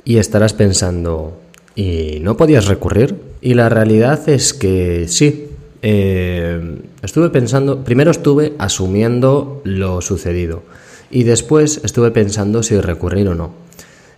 [0.05, 1.39] Y estarás pensando,
[1.75, 3.15] ¿y no podías recurrir?
[3.41, 5.49] Y la realidad es que sí.
[5.81, 10.63] Eh, estuve pensando, primero estuve asumiendo lo sucedido
[11.11, 13.51] y después estuve pensando si recurrir o no.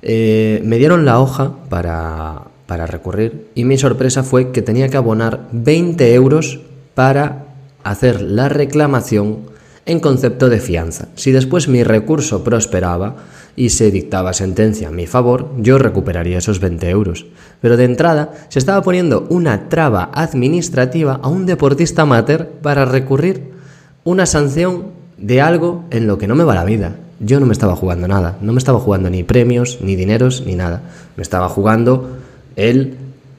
[0.04, 4.98] Eh, me dieron la hoja para para recurrir y mi sorpresa fue que tenía que
[4.98, 6.60] abonar 20 euros
[6.94, 7.46] para
[7.84, 9.40] hacer la reclamación
[9.86, 11.10] en concepto de fianza.
[11.16, 13.18] Si después mi recurso prosperaba
[13.56, 17.26] y se dictaba sentencia a mi favor, yo recuperaría esos 20 euros.
[17.62, 23.52] Pero de entrada se estaba poniendo una traba administrativa a un deportista amateur para recurrir
[24.04, 24.88] una sanción
[25.18, 26.96] de algo en lo que no me va la vida.
[27.20, 30.56] Yo no me estaba jugando nada, no me estaba jugando ni premios, ni dineros, ni
[30.56, 30.82] nada.
[31.16, 32.18] Me estaba jugando
[32.58, 32.98] el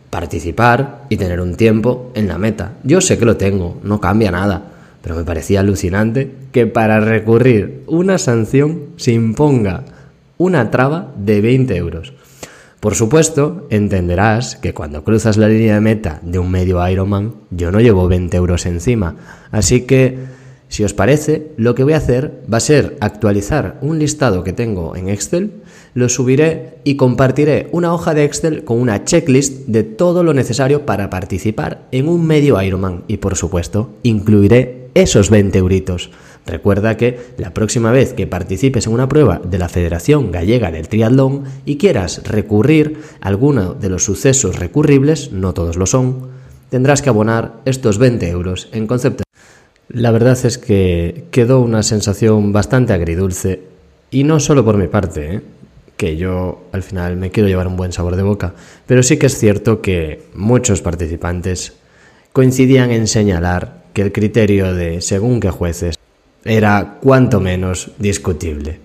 [0.08, 2.72] participar y tener un tiempo en la meta.
[2.84, 4.62] Yo sé que lo tengo, no cambia nada,
[5.02, 9.84] pero me parecía alucinante que para recurrir una sanción se imponga
[10.38, 12.12] una traba de 20 euros.
[12.80, 17.72] Por supuesto, entenderás que cuando cruzas la línea de meta de un medio Ironman, yo
[17.72, 19.16] no llevo 20 euros encima.
[19.50, 20.18] Así que,
[20.68, 24.52] si os parece, lo que voy a hacer va a ser actualizar un listado que
[24.52, 25.62] tengo en Excel
[25.96, 30.84] lo subiré y compartiré una hoja de Excel con una checklist de todo lo necesario
[30.84, 36.10] para participar en un medio Ironman y por supuesto incluiré esos 20 euritos.
[36.46, 40.88] Recuerda que la próxima vez que participes en una prueba de la Federación Gallega del
[40.88, 46.28] Triatlón y quieras recurrir a alguno de los sucesos recurribles, no todos lo son,
[46.70, 49.24] tendrás que abonar estos 20 euros en concepto.
[49.88, 53.62] La verdad es que quedó una sensación bastante agridulce
[54.10, 55.40] y no solo por mi parte, ¿eh?
[55.96, 58.54] que yo al final me quiero llevar un buen sabor de boca,
[58.86, 61.72] pero sí que es cierto que muchos participantes
[62.32, 65.96] coincidían en señalar que el criterio de según qué jueces
[66.46, 68.80] era cuanto menos discutible,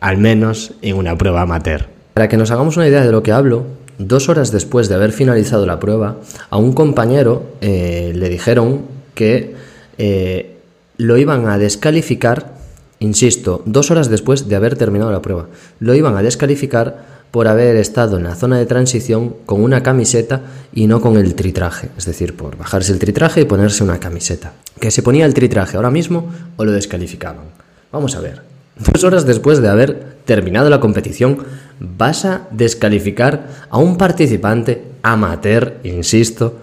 [0.00, 1.86] al menos en una prueba amateur.
[2.14, 3.64] Para que nos hagamos una idea de lo que hablo,
[3.98, 6.16] dos horas después de haber finalizado la prueba,
[6.50, 8.82] a un compañero eh, le dijeron
[9.14, 9.54] que
[9.98, 10.56] eh,
[10.96, 12.56] lo iban a descalificar
[12.98, 15.48] Insisto, dos horas después de haber terminado la prueba.
[15.80, 20.42] Lo iban a descalificar por haber estado en la zona de transición con una camiseta
[20.72, 21.90] y no con el tritraje.
[21.98, 24.54] Es decir, por bajarse el tritraje y ponerse una camiseta.
[24.80, 27.46] Que se ponía el tritraje ahora mismo o lo descalificaban.
[27.92, 28.42] Vamos a ver.
[28.92, 31.38] Dos horas después de haber terminado la competición,
[31.80, 36.56] vas a descalificar a un participante amateur, insisto.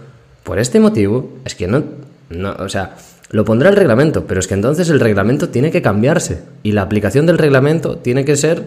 [0.43, 1.83] Por este motivo, es que no,
[2.29, 2.95] no o sea,
[3.29, 6.83] lo pondrá el reglamento, pero es que entonces el reglamento tiene que cambiarse y la
[6.83, 8.63] aplicación del reglamento tiene que ser,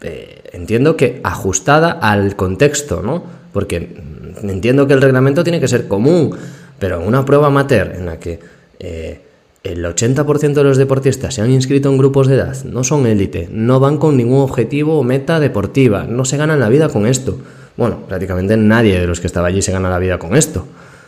[0.00, 3.24] eh, entiendo que ajustada al contexto, ¿no?
[3.52, 4.00] Porque
[4.42, 6.34] entiendo que el reglamento tiene que ser común,
[6.78, 8.38] pero una prueba amateur en la que
[8.78, 9.20] eh,
[9.62, 13.48] el 80% de los deportistas se han inscrito en grupos de edad, no son élite,
[13.50, 17.38] no van con ningún objetivo o meta deportiva, no se ganan la vida con esto.
[17.76, 20.66] Bueno, prácticamente nadie de los que estaba allí se gana la vida con esto.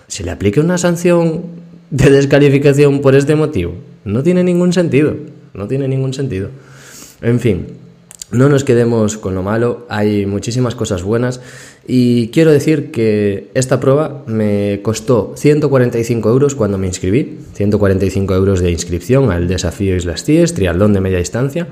[0.09, 1.42] ¿Se le aplique una sanción
[1.90, 3.74] de descalificación por este motivo?
[4.04, 5.14] No tiene ningún sentido,
[5.54, 6.48] no tiene ningún sentido.
[7.22, 7.66] En fin,
[8.30, 11.40] no nos quedemos con lo malo, hay muchísimas cosas buenas
[11.86, 18.60] y quiero decir que esta prueba me costó 145 euros cuando me inscribí, 145 euros
[18.60, 21.68] de inscripción al desafío Islas Ties, triatlón de media distancia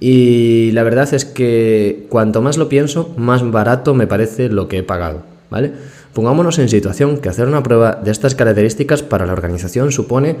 [0.00, 4.78] y la verdad es que cuanto más lo pienso, más barato me parece lo que
[4.78, 5.72] he pagado, ¿vale?
[6.14, 10.36] Pongámonos en situación que hacer una prueba de estas características para la organización supone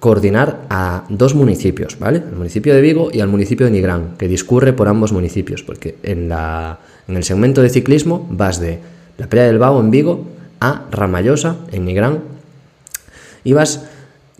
[0.00, 2.18] coordinar a dos municipios, ¿vale?
[2.18, 5.96] El municipio de Vigo y al municipio de Nigrán, que discurre por ambos municipios, porque
[6.02, 6.78] en, la,
[7.08, 8.78] en el segmento de ciclismo vas de
[9.18, 10.26] la Playa del Vago en Vigo
[10.60, 12.20] a Ramallosa en Nigrán
[13.44, 13.86] y vas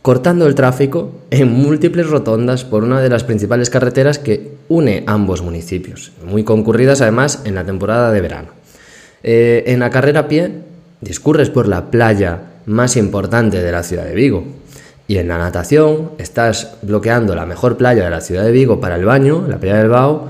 [0.03, 5.42] cortando el tráfico en múltiples rotondas por una de las principales carreteras que une ambos
[5.42, 8.49] municipios, muy concurridas además en la temporada de verano.
[9.23, 10.53] Eh, en la carrera a pie
[11.01, 14.45] discurres por la playa más importante de la ciudad de Vigo,
[15.09, 18.97] y en la natación estás bloqueando la mejor playa de la ciudad de Vigo para
[18.97, 20.29] el baño, la playa del Bao.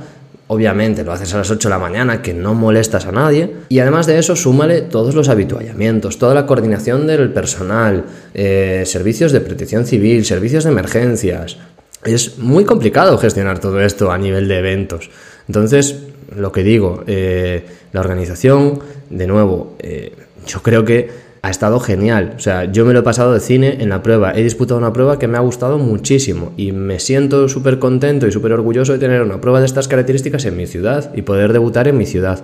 [0.48, 3.52] Obviamente lo haces a las 8 de la mañana, que no molestas a nadie.
[3.68, 9.32] Y además de eso, súmale todos los habituallamientos, toda la coordinación del personal, eh, servicios
[9.32, 11.56] de protección civil, servicios de emergencias.
[12.04, 15.10] Es muy complicado gestionar todo esto a nivel de eventos.
[15.48, 15.96] Entonces,
[16.36, 18.78] lo que digo, eh, la organización,
[19.10, 20.12] de nuevo, eh,
[20.46, 22.34] yo creo que ha estado genial.
[22.36, 24.32] O sea, yo me lo he pasado de cine en la prueba.
[24.34, 28.32] He disputado una prueba que me ha gustado muchísimo y me siento súper contento y
[28.32, 31.86] súper orgulloso de tener una prueba de estas características en mi ciudad y poder debutar
[31.86, 32.42] en mi ciudad.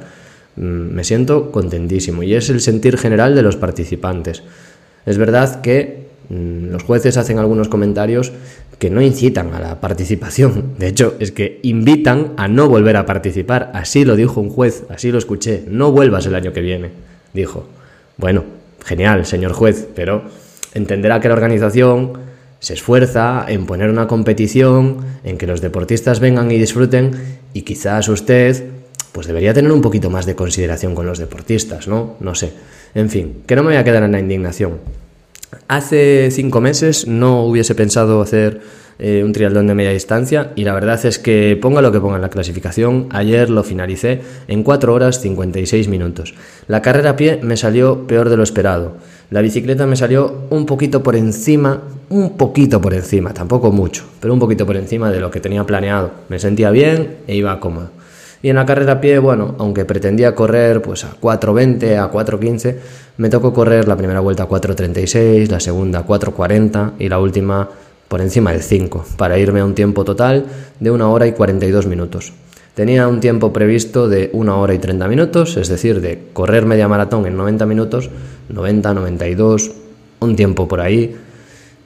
[0.54, 4.44] Mm, me siento contentísimo y es el sentir general de los participantes.
[5.04, 8.30] Es verdad que mm, los jueces hacen algunos comentarios
[8.78, 10.74] que no incitan a la participación.
[10.78, 13.72] De hecho, es que invitan a no volver a participar.
[13.74, 15.64] Así lo dijo un juez, así lo escuché.
[15.66, 16.90] No vuelvas el año que viene,
[17.34, 17.66] dijo.
[18.16, 20.22] Bueno, genial, señor juez, pero
[20.74, 22.18] entenderá que la organización
[22.60, 27.10] se esfuerza en poner una competición, en que los deportistas vengan y disfruten,
[27.52, 28.64] y quizás usted
[29.12, 32.16] pues debería tener un poquito más de consideración con los deportistas, ¿no?
[32.20, 32.52] No sé.
[32.94, 34.78] En fin, que no me voy a quedar en la indignación.
[35.68, 38.62] Hace cinco meses no hubiese pensado hacer
[39.04, 42.14] eh, un triatlón de media distancia y la verdad es que ponga lo que ponga
[42.14, 46.34] en la clasificación, ayer lo finalicé en 4 horas 56 minutos.
[46.68, 48.94] La carrera a pie me salió peor de lo esperado.
[49.30, 54.34] La bicicleta me salió un poquito por encima, un poquito por encima, tampoco mucho, pero
[54.34, 56.12] un poquito por encima de lo que tenía planeado.
[56.28, 57.90] Me sentía bien e iba cómodo.
[58.40, 62.76] Y en la carrera a pie, bueno, aunque pretendía correr pues a 4.20, a 4.15,
[63.16, 67.68] me tocó correr la primera vuelta a 4.36, la segunda a 4.40 y la última
[68.12, 70.44] por encima de 5, para irme a un tiempo total
[70.80, 72.34] de 1 hora y 42 minutos.
[72.74, 76.88] Tenía un tiempo previsto de 1 hora y 30 minutos, es decir, de correr media
[76.88, 78.10] maratón en 90 minutos,
[78.50, 79.70] 90, 92,
[80.20, 81.16] un tiempo por ahí.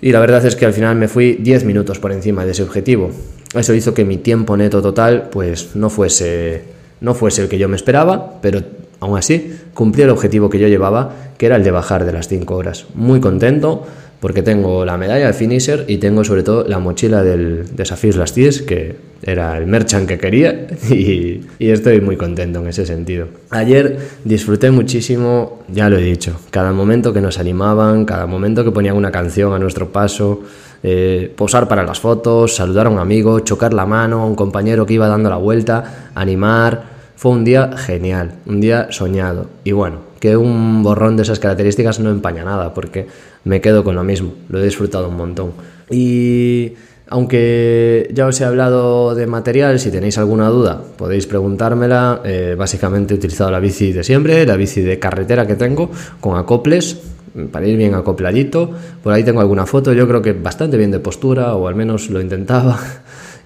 [0.01, 2.65] Y la verdad es que al final me fui 10 minutos por encima de ese
[2.65, 3.13] objetivo.
[3.55, 6.65] Eso hizo que mi tiempo neto total pues no fuese,
[7.01, 8.63] no fuese el que yo me esperaba, pero
[8.99, 12.27] aún así cumplí el objetivo que yo llevaba, que era el de bajar de las
[12.27, 12.87] 5 horas.
[12.97, 13.87] Muy contento
[14.21, 18.33] porque tengo la medalla de finisher y tengo sobre todo la mochila del Desafío Las
[18.33, 23.29] Ties, que era el merchant que quería y, estoy muy contento en ese sentido.
[23.51, 28.71] Ayer disfruté muchísimo, ya lo he dicho, cada momento que nos animaban, cada momento que
[28.71, 30.43] ponían una canción a nuestro paso,
[30.83, 34.87] eh, posar para las fotos, saludar a un amigo, chocar la mano a un compañero
[34.87, 36.97] que iba dando la vuelta, animar.
[37.17, 39.49] Fue un día genial, un día soñado.
[39.65, 43.07] Y bueno, que un borrón de esas características no empaña nada, porque
[43.45, 45.53] me quedo con lo mismo, lo he disfrutado un montón.
[45.91, 46.73] Y
[47.09, 52.21] aunque ya os he hablado de material, si tenéis alguna duda podéis preguntármela.
[52.25, 56.37] Eh, básicamente he utilizado la bici de siempre, la bici de carretera que tengo, con
[56.37, 56.99] acoples,
[57.53, 58.71] para ir bien acopladito.
[59.03, 62.11] Por ahí tengo alguna foto, yo creo que bastante bien de postura, o al menos
[62.11, 62.79] lo intentaba.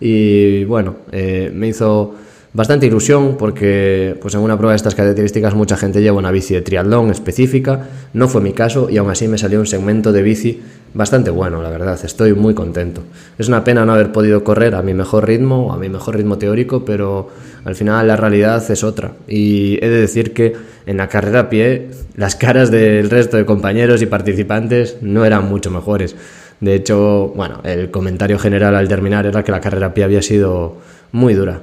[0.02, 2.14] Y bueno, eh, me hizo
[2.52, 6.54] bastante ilusión porque pues en una prueba de estas características mucha gente lleva una bici
[6.54, 10.22] de triatlón específica, no fue mi caso y aún así me salió un segmento de
[10.22, 10.60] bici
[10.92, 13.02] bastante bueno, la verdad, estoy muy contento.
[13.38, 16.16] Es una pena no haber podido correr a mi mejor ritmo, o a mi mejor
[16.16, 17.28] ritmo teórico, pero
[17.64, 19.12] al final la realidad es otra.
[19.28, 20.54] Y he de decir que
[20.86, 25.48] en la carrera a pie las caras del resto de compañeros y participantes no eran
[25.48, 26.16] mucho mejores.
[26.60, 30.22] De hecho, bueno, el comentario general al terminar era que la carrera a pie había
[30.22, 30.76] sido
[31.12, 31.60] muy dura.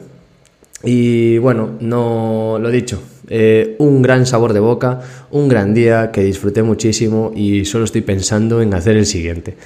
[0.83, 6.23] Y bueno, no lo dicho, eh, un gran sabor de boca, un gran día que
[6.23, 9.57] disfruté muchísimo y solo estoy pensando en hacer el siguiente.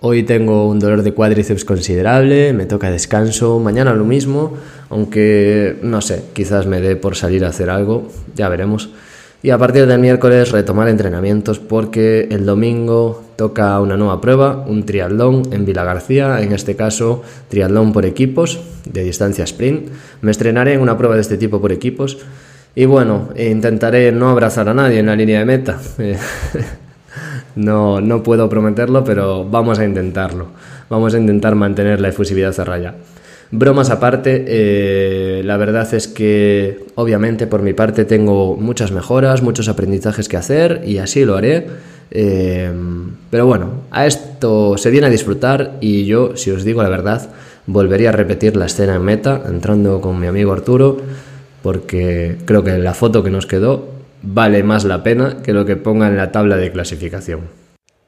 [0.00, 4.56] Hoy tengo un dolor de cuádriceps considerable, me toca descanso, mañana lo mismo,
[4.88, 8.90] aunque no sé, quizás me dé por salir a hacer algo, ya veremos.
[9.42, 14.84] Y a partir del miércoles retomar entrenamientos porque el domingo toca una nueva prueba, un
[14.84, 19.88] triatlón en Vila García, en este caso triatlón por equipos de distancia sprint.
[20.20, 22.18] Me estrenaré en una prueba de este tipo por equipos
[22.74, 25.80] y bueno, intentaré no abrazar a nadie en la línea de meta.
[27.56, 30.48] no, no puedo prometerlo, pero vamos a intentarlo.
[30.90, 32.94] Vamos a intentar mantener la efusividad a raya.
[33.52, 39.68] Bromas aparte, eh, la verdad es que obviamente por mi parte tengo muchas mejoras, muchos
[39.68, 41.66] aprendizajes que hacer y así lo haré.
[42.12, 42.70] Eh,
[43.28, 47.28] pero bueno, a esto se viene a disfrutar y yo, si os digo la verdad,
[47.66, 50.98] volvería a repetir la escena en meta, entrando con mi amigo Arturo,
[51.62, 53.88] porque creo que la foto que nos quedó
[54.22, 57.40] vale más la pena que lo que ponga en la tabla de clasificación.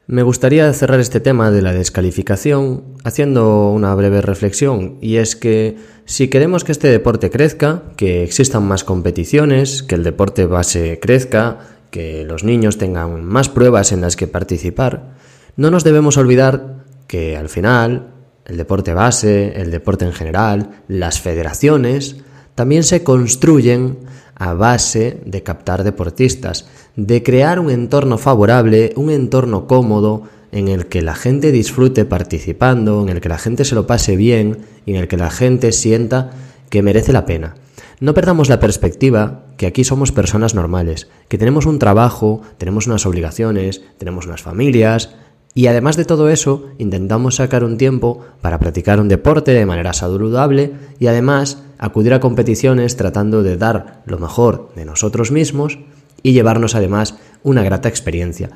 [0.08, 5.76] Me gustaría cerrar este tema de la descalificación haciendo una breve reflexión y es que
[6.06, 11.60] si queremos que este deporte crezca, que existan más competiciones, que el deporte base crezca,
[11.92, 15.14] que los niños tengan más pruebas en las que participar,
[15.56, 18.08] no nos debemos olvidar que al final
[18.44, 22.16] el deporte base, el deporte en general, las federaciones,
[22.56, 23.98] también se construyen
[24.42, 26.66] a base de captar deportistas,
[26.96, 33.02] de crear un entorno favorable, un entorno cómodo en el que la gente disfrute participando,
[33.02, 35.70] en el que la gente se lo pase bien y en el que la gente
[35.70, 36.32] sienta
[36.70, 37.54] que merece la pena.
[38.00, 43.06] No perdamos la perspectiva que aquí somos personas normales, que tenemos un trabajo, tenemos unas
[43.06, 45.14] obligaciones, tenemos unas familias,
[45.54, 49.92] y además de todo eso, intentamos sacar un tiempo para practicar un deporte de manera
[49.92, 55.80] saludable y además acudir a competiciones tratando de dar lo mejor de nosotros mismos
[56.22, 58.50] y llevarnos además una grata experiencia.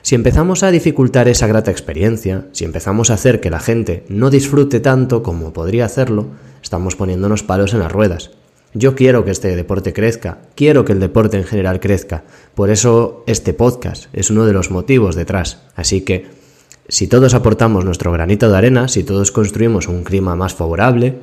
[0.00, 4.30] Si empezamos a dificultar esa grata experiencia, si empezamos a hacer que la gente no
[4.30, 6.28] disfrute tanto como podría hacerlo,
[6.62, 8.30] estamos poniéndonos palos en las ruedas.
[8.72, 12.24] Yo quiero que este deporte crezca, quiero que el deporte en general crezca,
[12.54, 15.60] por eso este podcast es uno de los motivos detrás.
[15.76, 16.28] Así que,
[16.88, 21.18] si todos aportamos nuestro granito de arena, si todos construimos un clima más favorable,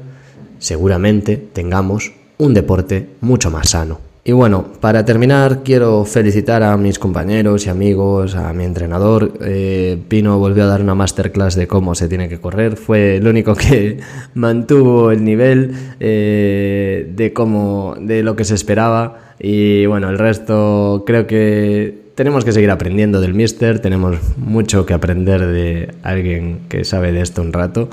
[0.60, 4.08] seguramente tengamos un deporte mucho más sano.
[4.28, 9.32] Y bueno, para terminar quiero felicitar a mis compañeros y amigos, a mi entrenador.
[9.40, 12.76] Eh, Pino volvió a dar una masterclass de cómo se tiene que correr.
[12.76, 14.00] Fue el único que
[14.34, 19.34] mantuvo el nivel eh, de cómo, de lo que se esperaba.
[19.40, 23.80] Y bueno, el resto creo que tenemos que seguir aprendiendo del Mister.
[23.80, 27.90] Tenemos mucho que aprender de alguien que sabe de esto un rato.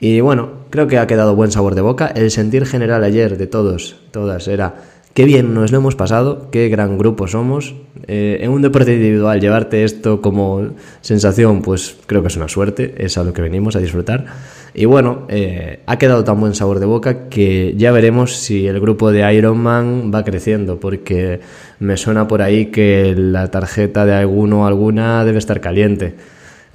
[0.00, 2.06] Y bueno, creo que ha quedado buen sabor de boca.
[2.06, 4.76] El sentir general ayer de todos, todas, era
[5.18, 7.74] Qué bien nos lo hemos pasado, qué gran grupo somos.
[8.06, 12.94] Eh, en un deporte individual llevarte esto como sensación, pues creo que es una suerte,
[12.98, 14.26] es a lo que venimos a disfrutar.
[14.74, 18.78] Y bueno, eh, ha quedado tan buen sabor de boca que ya veremos si el
[18.78, 21.40] grupo de Ironman va creciendo, porque
[21.80, 26.14] me suena por ahí que la tarjeta de alguno o alguna debe estar caliente.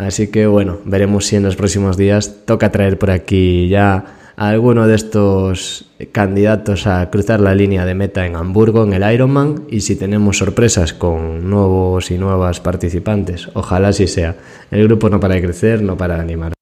[0.04, 4.49] Así que bueno, veremos si en los próximos días toca traer por aquí ya a
[4.49, 9.64] alguno de estos candidatos a cruzar la línea de meta en Hamburgo en el Ironman
[9.70, 14.36] y si tenemos sorpresas con nuevos y nuevas participantes, ojalá así sea.
[14.72, 16.54] El grupo no para de crecer, no para de animar.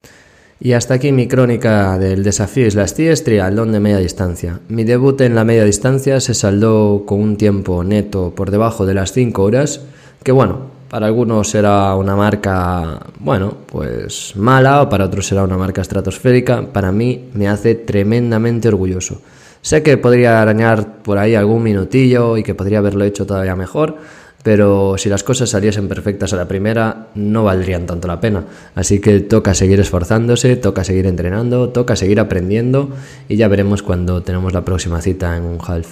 [0.60, 4.60] Y hasta aquí mi crónica del desafío Islas Ties triatlón de media distancia.
[4.68, 8.94] Mi debut en la media distancia se saldó con un tiempo neto por debajo de
[8.94, 9.82] las 5 horas,
[10.24, 15.58] que bueno, para algunos será una marca, bueno, pues mala o para otros será una
[15.58, 16.64] marca estratosférica.
[16.74, 19.22] Para mí me hace tremendamente orgulloso.
[19.62, 24.00] Sé que podría arañar por ahí algún minutillo y que podría haberlo hecho todavía mejor,
[24.44, 28.44] pero si las cosas saliesen perfectas a la primera, no valdrían tanto la pena.
[28.76, 32.90] Así que toca seguir esforzándose, toca seguir entrenando, toca seguir aprendiendo
[33.30, 35.88] y ya veremos cuando tenemos la próxima cita en un half.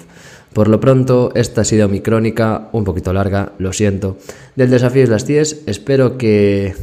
[0.53, 4.17] Por lo pronto, esta ha sido mi crónica, un poquito larga, lo siento,
[4.55, 5.63] del desafío de las 10.
[5.67, 6.73] Espero que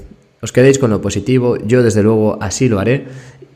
[0.40, 3.06] os quedéis con lo positivo, yo desde luego así lo haré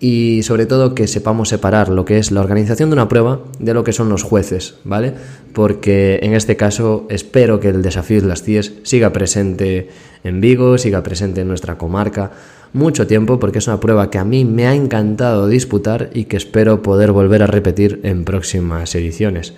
[0.01, 3.75] y sobre todo que sepamos separar lo que es la organización de una prueba de
[3.75, 5.13] lo que son los jueces, ¿vale?
[5.53, 9.91] Porque en este caso espero que el desafío de las 10 siga presente
[10.25, 12.33] en Vigo, siga presente en nuestra comarca
[12.73, 16.37] mucho tiempo porque es una prueba que a mí me ha encantado disputar y que
[16.37, 19.55] espero poder volver a repetir en próximas ediciones.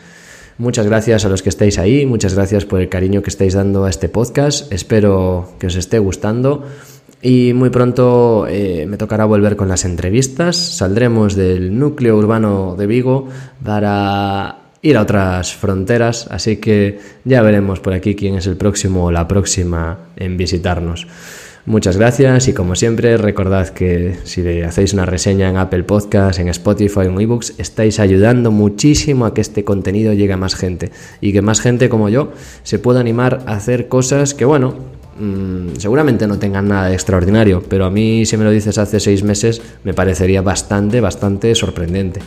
[0.62, 3.84] Muchas gracias a los que estáis ahí, muchas gracias por el cariño que estáis dando
[3.84, 6.64] a este podcast, espero que os esté gustando
[7.20, 12.86] y muy pronto eh, me tocará volver con las entrevistas, saldremos del núcleo urbano de
[12.86, 13.26] Vigo
[13.64, 19.06] para ir a otras fronteras, así que ya veremos por aquí quién es el próximo
[19.06, 21.08] o la próxima en visitarnos.
[21.64, 26.40] Muchas gracias y como siempre recordad que si le hacéis una reseña en Apple Podcast,
[26.40, 30.90] en Spotify, en eBooks, estáis ayudando muchísimo a que este contenido llegue a más gente
[31.20, 32.32] y que más gente como yo
[32.64, 34.74] se pueda animar a hacer cosas que bueno,
[35.20, 38.98] mm, seguramente no tengan nada de extraordinario, pero a mí si me lo dices hace
[38.98, 42.22] seis meses me parecería bastante, bastante sorprendente.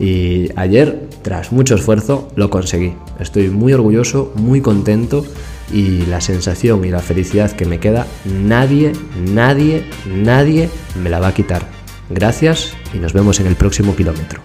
[0.00, 2.94] Y ayer, tras mucho esfuerzo, lo conseguí.
[3.20, 5.24] Estoy muy orgulloso, muy contento
[5.72, 8.92] y la sensación y la felicidad que me queda, nadie,
[9.32, 10.68] nadie, nadie
[11.02, 11.66] me la va a quitar.
[12.08, 14.42] Gracias y nos vemos en el próximo kilómetro.